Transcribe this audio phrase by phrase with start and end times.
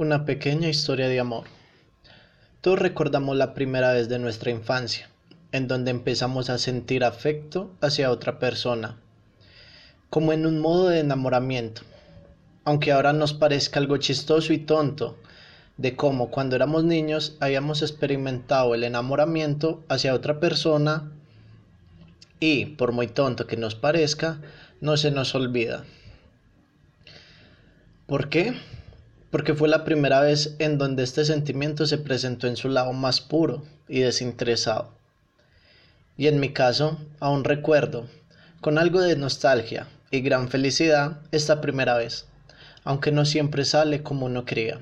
[0.00, 1.44] Una pequeña historia de amor.
[2.62, 5.10] Todos recordamos la primera vez de nuestra infancia,
[5.52, 8.96] en donde empezamos a sentir afecto hacia otra persona,
[10.08, 11.82] como en un modo de enamoramiento,
[12.64, 15.18] aunque ahora nos parezca algo chistoso y tonto,
[15.76, 21.12] de cómo cuando éramos niños habíamos experimentado el enamoramiento hacia otra persona
[22.40, 24.40] y, por muy tonto que nos parezca,
[24.80, 25.84] no se nos olvida.
[28.06, 28.54] ¿Por qué?
[29.30, 33.20] Porque fue la primera vez en donde este sentimiento se presentó en su lado más
[33.20, 34.90] puro y desinteresado.
[36.16, 38.06] Y en mi caso, aún recuerdo,
[38.60, 42.26] con algo de nostalgia y gran felicidad, esta primera vez,
[42.84, 44.80] aunque no siempre sale como uno quería.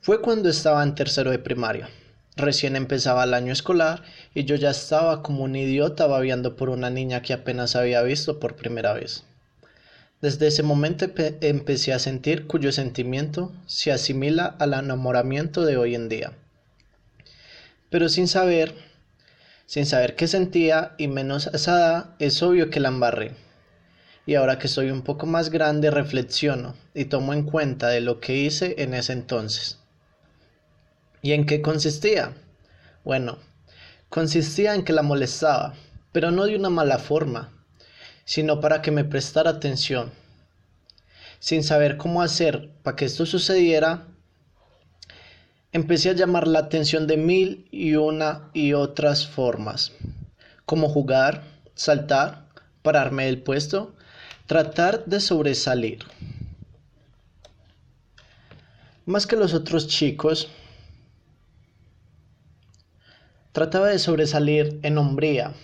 [0.00, 1.88] Fue cuando estaba en tercero de primaria.
[2.36, 4.02] Recién empezaba el año escolar
[4.34, 8.40] y yo ya estaba como un idiota babiando por una niña que apenas había visto
[8.40, 9.24] por primera vez.
[10.24, 11.04] Desde ese momento
[11.42, 16.32] empecé a sentir cuyo sentimiento se asimila al enamoramiento de hoy en día.
[17.90, 18.74] Pero sin saber,
[19.66, 23.32] sin saber qué sentía y menos asada, es obvio que la embarré.
[24.24, 28.18] Y ahora que soy un poco más grande reflexiono y tomo en cuenta de lo
[28.18, 29.78] que hice en ese entonces.
[31.20, 32.32] ¿Y en qué consistía?
[33.04, 33.36] Bueno,
[34.08, 35.74] consistía en que la molestaba,
[36.12, 37.53] pero no de una mala forma,
[38.24, 40.12] sino para que me prestara atención.
[41.38, 44.06] Sin saber cómo hacer para que esto sucediera,
[45.72, 49.92] empecé a llamar la atención de mil y una y otras formas,
[50.64, 51.42] como jugar,
[51.74, 52.46] saltar,
[52.82, 53.94] pararme del puesto,
[54.46, 55.98] tratar de sobresalir.
[59.06, 60.48] Más que los otros chicos,
[63.52, 65.54] trataba de sobresalir en hombría,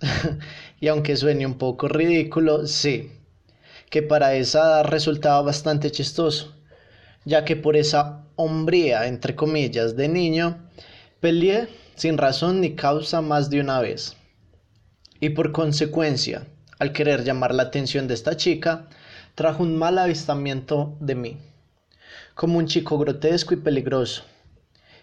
[0.80, 3.12] y aunque suene un poco ridículo, sí,
[3.90, 6.54] que para esa edad resultaba bastante chistoso,
[7.24, 10.68] ya que por esa hombría, entre comillas, de niño,
[11.20, 14.16] peleé sin razón ni causa más de una vez.
[15.20, 16.46] Y por consecuencia,
[16.78, 18.88] al querer llamar la atención de esta chica,
[19.34, 21.36] trajo un mal avistamiento de mí,
[22.34, 24.22] como un chico grotesco y peligroso.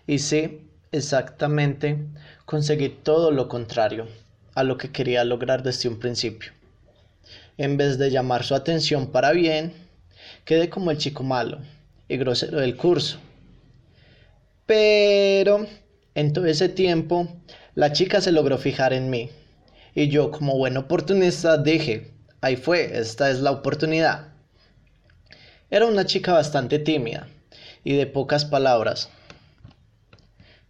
[0.07, 2.06] Y sí, exactamente,
[2.45, 4.07] conseguí todo lo contrario
[4.55, 6.51] a lo que quería lograr desde un principio.
[7.57, 9.73] En vez de llamar su atención para bien,
[10.45, 11.59] quedé como el chico malo
[12.07, 13.19] y grosero del curso.
[14.65, 15.67] Pero
[16.15, 17.27] en todo ese tiempo,
[17.75, 19.29] la chica se logró fijar en mí.
[19.94, 22.11] Y yo, como buen oportunista, dije,
[22.41, 24.29] ahí fue, esta es la oportunidad.
[25.69, 27.27] Era una chica bastante tímida
[27.83, 29.09] y de pocas palabras.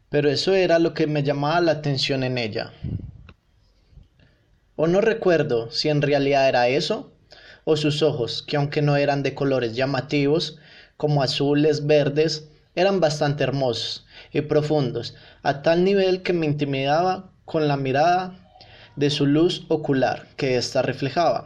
[0.09, 2.71] Pero eso era lo que me llamaba la atención en ella.
[4.75, 7.11] O no recuerdo si en realidad era eso,
[7.63, 10.59] o sus ojos, que aunque no eran de colores llamativos,
[10.97, 17.67] como azules, verdes, eran bastante hermosos y profundos, a tal nivel que me intimidaba con
[17.67, 18.37] la mirada
[18.95, 21.45] de su luz ocular que ésta reflejaba.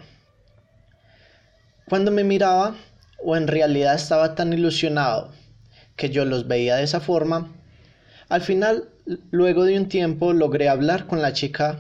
[1.88, 2.76] Cuando me miraba,
[3.24, 5.32] o en realidad estaba tan ilusionado
[5.96, 7.52] que yo los veía de esa forma,
[8.28, 8.90] al final,
[9.32, 11.80] luego de un tiempo, logré hablar con la chica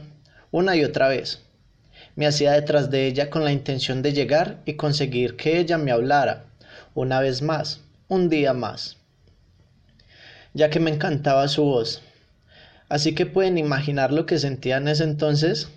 [0.52, 1.42] una y otra vez.
[2.16, 5.92] Me hacía detrás de ella con la intención de llegar y conseguir que ella me
[5.92, 6.46] hablara,
[6.96, 8.98] una vez más, un día más,
[10.54, 12.02] ya que me encantaba su voz.
[12.90, 15.70] Así que pueden imaginar lo que sentía en ese entonces.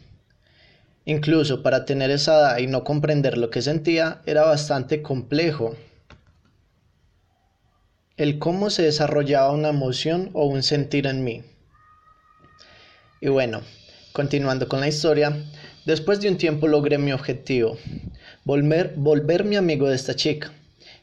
[1.04, 5.76] Incluso para tener esa edad y no comprender lo que sentía era bastante complejo.
[8.16, 11.42] El cómo se desarrollaba una emoción o un sentir en mí.
[13.20, 13.60] Y bueno,
[14.12, 15.34] Continuando con la historia,
[15.86, 17.78] después de un tiempo logré mi objetivo,
[18.44, 20.52] volver, volverme amigo de esta chica.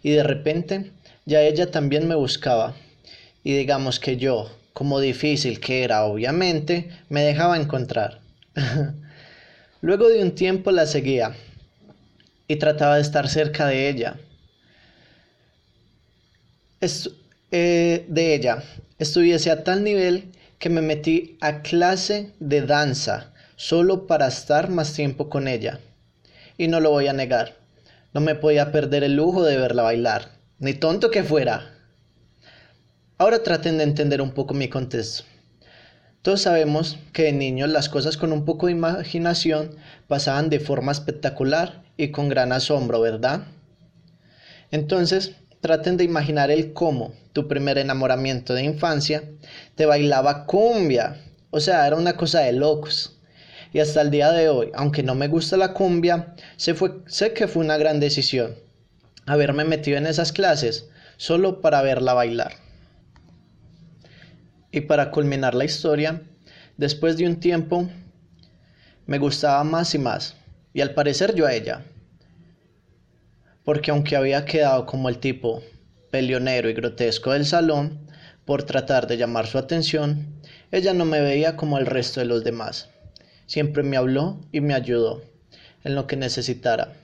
[0.03, 0.91] Y de repente
[1.25, 2.75] ya ella también me buscaba.
[3.43, 8.21] Y digamos que yo, como difícil que era obviamente, me dejaba encontrar.
[9.81, 11.35] Luego de un tiempo la seguía
[12.47, 14.17] y trataba de estar cerca de ella.
[17.51, 18.63] Eh, de ella.
[18.99, 24.93] Estuviese a tal nivel que me metí a clase de danza solo para estar más
[24.93, 25.79] tiempo con ella.
[26.57, 27.55] Y no lo voy a negar,
[28.13, 31.73] no me podía perder el lujo de verla bailar, ni tonto que fuera.
[33.17, 35.23] Ahora traten de entender un poco mi contexto.
[36.21, 39.75] Todos sabemos que de niños las cosas con un poco de imaginación
[40.07, 43.43] pasaban de forma espectacular y con gran asombro, ¿verdad?
[44.71, 49.23] Entonces, traten de imaginar el cómo tu primer enamoramiento de infancia
[49.75, 51.21] te bailaba cumbia.
[51.51, 53.19] O sea, era una cosa de locos.
[53.71, 57.33] Y hasta el día de hoy, aunque no me gusta la cumbia, sé, fue, sé
[57.33, 58.55] que fue una gran decisión
[59.29, 62.53] haberme metido en esas clases solo para verla bailar.
[64.71, 66.23] Y para culminar la historia,
[66.77, 67.87] después de un tiempo,
[69.05, 70.35] me gustaba más y más,
[70.73, 71.85] y al parecer yo a ella.
[73.69, 75.61] Porque aunque había quedado como el tipo
[76.09, 77.99] peleonero y grotesco del salón,
[78.43, 82.43] por tratar de llamar su atención, ella no me veía como el resto de los
[82.43, 82.89] demás.
[83.45, 85.21] Siempre me habló y me ayudó
[85.83, 86.95] en lo que necesitara.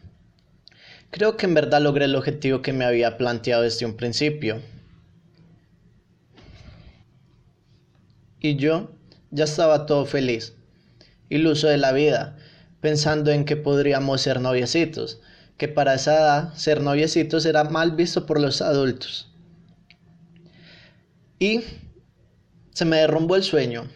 [1.12, 4.60] Creo que en verdad logré el objetivo que me había planteado desde un principio.
[8.40, 8.90] Y yo
[9.30, 10.56] ya estaba todo feliz,
[11.30, 12.38] iluso de la vida,
[12.82, 15.22] pensando en que podríamos ser noviecitos,
[15.58, 19.32] que para esa edad ser noviecitos era mal visto por los adultos.
[21.40, 21.62] Y
[22.72, 23.90] se me derrumbó el sueño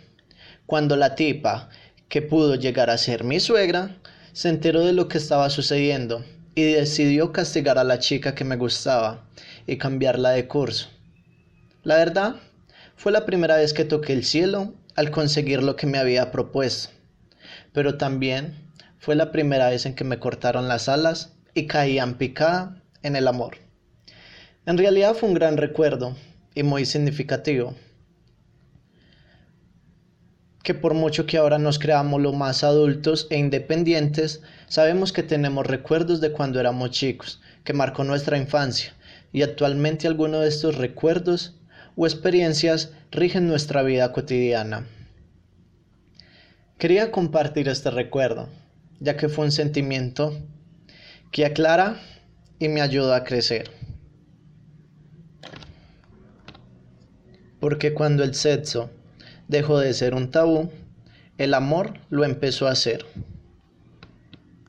[0.66, 1.70] cuando la tipa,
[2.10, 3.98] que pudo llegar a ser mi suegra,
[4.34, 6.24] se enteró de lo que estaba sucediendo
[6.56, 9.26] y decidió castigar a la chica que me gustaba
[9.66, 10.90] y cambiarla de curso.
[11.84, 12.36] La verdad,
[12.96, 16.90] fue la primera vez que toqué el cielo al conseguir lo que me había propuesto,
[17.74, 18.56] pero también
[19.00, 23.28] fue la primera vez en que me cortaron las alas y caían picada en el
[23.28, 23.58] amor.
[24.66, 26.16] En realidad fue un gran recuerdo
[26.54, 27.76] y muy significativo.
[30.64, 35.66] Que por mucho que ahora nos creamos lo más adultos e independientes, sabemos que tenemos
[35.66, 38.94] recuerdos de cuando éramos chicos, que marcó nuestra infancia,
[39.32, 41.60] y actualmente algunos de estos recuerdos
[41.96, 44.86] o experiencias rigen nuestra vida cotidiana.
[46.78, 48.50] Quería compartir este recuerdo,
[49.00, 50.38] ya que fue un sentimiento
[51.32, 52.00] que aclara
[52.60, 53.72] y me ayuda a crecer.
[57.60, 58.90] Porque cuando el sexo
[59.48, 60.72] dejó de ser un tabú,
[61.38, 63.06] el amor lo empezó a ser.